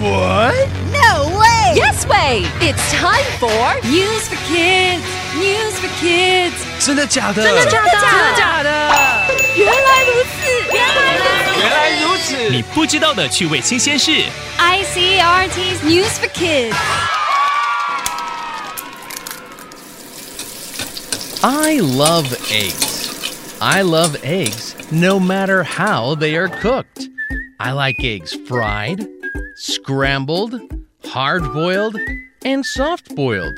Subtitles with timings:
[0.00, 0.68] What?
[0.92, 1.74] No way!
[1.74, 2.44] Yes way!
[2.60, 5.02] It's time for News for Kids.
[5.36, 6.54] News for Kids.
[6.78, 7.42] 真的假的？
[7.42, 7.90] 真的假的？
[7.90, 8.68] 真的假的？
[9.56, 10.36] 原来如此，
[10.72, 11.60] 原来如此。
[11.60, 12.50] 原来如此。
[12.50, 14.10] 你不知道的趣味新鲜事。
[14.58, 16.74] ICRT's News for Kids.
[21.42, 23.12] I love eggs.
[23.58, 27.08] I love eggs no matter how they are cooked.
[27.58, 29.06] I like eggs fried,
[29.56, 30.60] scrambled,
[31.04, 31.96] hard boiled,
[32.42, 33.54] and soft boiled.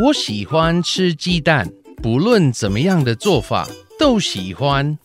[0.00, 1.70] 我喜欢吃鸡蛋，
[2.02, 4.98] 不论怎么样的做法都喜欢。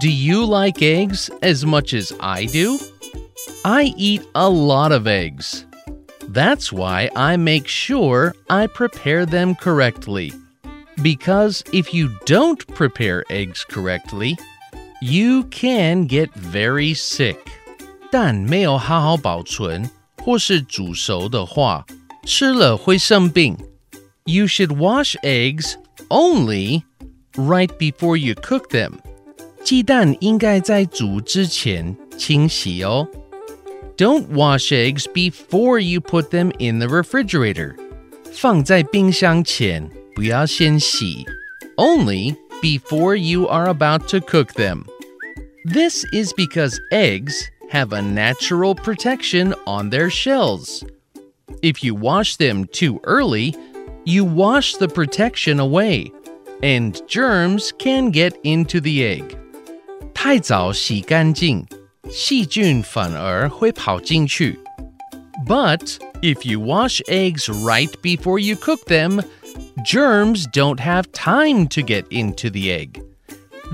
[0.00, 2.78] Do you like eggs as much as I do?
[3.62, 5.64] I eat a lot of eggs.
[6.32, 10.32] That's why I make sure I prepare them correctly.
[11.02, 14.38] Because if you don't prepare eggs correctly,
[15.02, 17.38] you can get very sick.
[18.10, 19.90] 蛋没有好好保存
[20.22, 21.84] 或是煮熟的话，
[22.24, 23.56] 吃了会生病。
[24.24, 25.74] You should wash eggs
[26.08, 26.82] only
[27.34, 28.92] right before you cook them.
[29.64, 33.08] 鸡蛋应该在煮之前清洗哦。
[33.96, 37.74] Don't wash eggs before you put them in the refrigerator.
[38.32, 41.24] 放在冰箱前不要先洗。
[41.76, 44.84] Only before you are about to cook them.
[45.64, 47.34] This is because eggs
[47.70, 50.84] have a natural protection on their shells.
[51.62, 53.54] If you wash them too early,
[54.04, 56.10] you wash the protection away,
[56.62, 59.36] and germs can get into the egg.
[60.14, 61.66] 太早洗干净，
[62.10, 64.58] 细菌反而会跑进去。
[65.46, 69.22] But if you wash eggs right before you cook them,
[69.84, 73.02] germs don't have time to get into the egg.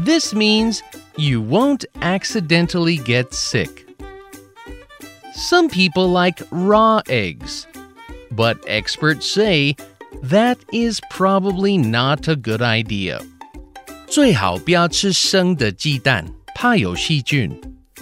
[0.05, 0.81] This means
[1.17, 3.82] you won't accidentally get sick.
[5.35, 7.67] Some people like raw eggs,
[8.31, 9.77] but experts say
[10.23, 13.21] that is probably not a good idea.
[14.07, 17.61] 最好不要吃生的鸡蛋，怕有细菌。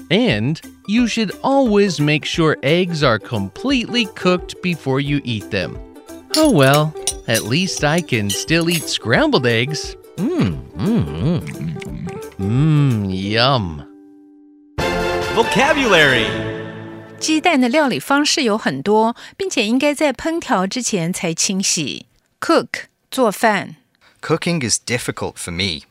[0.09, 5.77] And you should always make sure eggs are completely cooked before you eat them.
[6.37, 6.93] Oh well,
[7.27, 9.97] at least I can still eat scrambled eggs.
[10.17, 11.77] Mmm, mmm, mmm.
[12.39, 13.83] Mmm, yum.
[15.35, 16.27] Vocabulary
[17.21, 22.07] 鸡蛋的料理方式有很多，并且应该在烹调之前才清洗。
[22.41, 23.77] Cook 做饭
[24.21, 25.85] Cooking is difficult for me.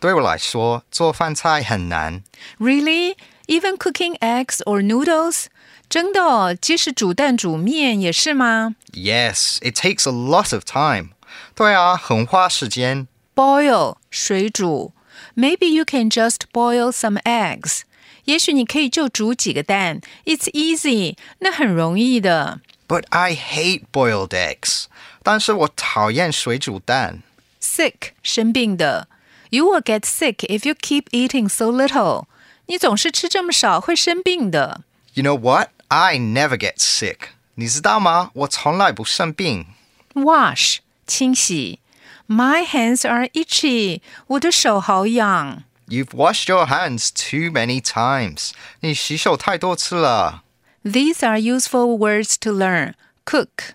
[0.00, 2.22] 对我来说，做饭菜很难。
[2.58, 3.14] ，Really?
[3.46, 5.46] Even cooking eggs or noodles?
[5.88, 11.10] 真的哦，即使煮蛋煮面也是吗 Yes, it takes a lot of time.
[11.54, 13.06] 对啊，很花时间。
[13.34, 14.92] ？Boil 水煮，
[15.36, 17.82] Maybe you can just boil some eggs.
[18.24, 22.60] 也许你可以就煮几个蛋，It's easy，那很容易的。
[22.86, 24.84] But I hate boiled eggs.
[25.22, 27.22] 但是我讨厌水煮蛋。
[27.60, 29.08] Sick 生病的，
[29.50, 32.26] You will get sick if you keep eating so little.
[32.66, 34.82] 你总是吃这么少会生病的。
[35.14, 35.70] You know what?
[35.88, 37.16] I never get sick.
[37.56, 38.30] 你知道吗？
[38.34, 39.66] 我从来不生病。
[40.14, 41.80] Wash 清洗，
[42.26, 45.64] My hands are itchy，我的手好痒。
[45.86, 48.52] You've washed your hands too many times.
[48.80, 50.42] 你洗手太多次了。
[50.84, 52.94] These are useful words to learn.
[53.24, 53.74] Cook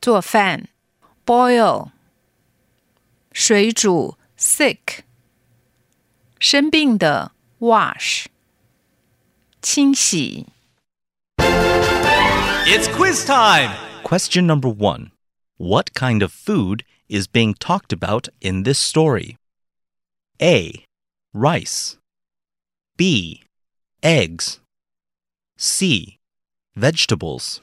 [0.00, 0.68] 做饭，
[1.24, 1.90] boil
[3.32, 5.00] 水煮，sick
[6.38, 8.26] 生病的，wash
[9.62, 10.46] 清洗。
[11.38, 13.70] It's quiz time.
[14.02, 15.10] Question number one
[15.56, 19.36] What kind of food is being talked about in this story?
[20.41, 20.85] A.
[21.33, 21.97] Rice.
[22.95, 23.41] B.
[24.03, 24.59] Eggs.
[25.57, 26.19] C.
[26.75, 27.61] Vegetables.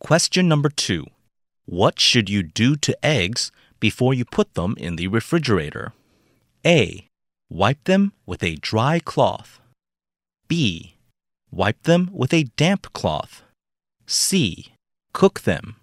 [0.00, 1.04] Question number two
[1.66, 5.92] What should you do to eggs before you put them in the refrigerator?
[6.64, 7.08] A.
[7.50, 9.60] Wipe them with a dry cloth.
[10.48, 10.96] B.
[11.50, 13.42] Wipe them with a damp cloth.
[14.06, 14.72] C.
[15.12, 15.76] Cook them.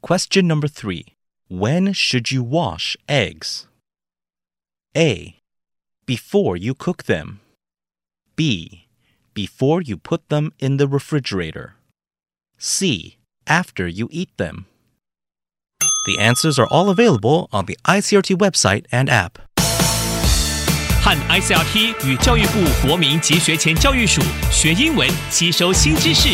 [0.00, 1.14] Question number three.
[1.51, 3.67] When should you wash eggs?
[4.95, 5.35] A.
[6.05, 7.39] Before you cook them.
[8.35, 8.87] B.
[9.33, 11.75] Before you put them in the refrigerator.
[12.57, 13.17] C.
[13.45, 14.65] After you eat them.
[16.05, 19.39] The answers are all available on the ICRT website and app.
[21.01, 24.21] 和 ICRT 与教育部国民及学前教育署
[24.51, 26.27] 学英文，吸收新知识。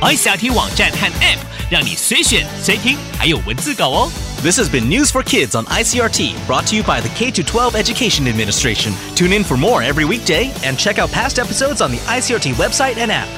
[0.00, 1.38] ICRT 网站和 App
[1.70, 4.10] 让你随选随听，还有文字稿哦。
[4.43, 7.77] This has been News for Kids on ICRT, brought to you by the K 12
[7.77, 8.91] Education Administration.
[9.15, 12.97] Tune in for more every weekday and check out past episodes on the ICRT website
[12.97, 13.29] and app.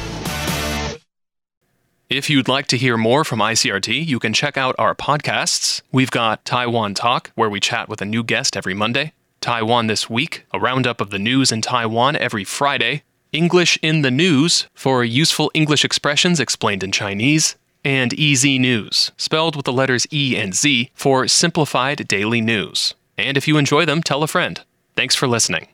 [2.10, 5.84] If you'd like to hear more from ICRT, you can check out our podcasts.
[5.92, 10.10] We've got Taiwan Talk, where we chat with a new guest every Monday, Taiwan This
[10.10, 15.04] Week, a roundup of the news in Taiwan every Friday, English in the News for
[15.04, 20.54] useful English expressions explained in Chinese, and EZ News, spelled with the letters E and
[20.54, 22.96] Z for simplified daily news.
[23.18, 24.60] And if you enjoy them, tell a friend.
[24.96, 25.68] Thanks for listening.